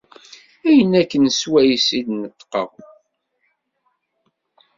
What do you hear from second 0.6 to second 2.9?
Ayen akken swayes i d-neṭqeɣ.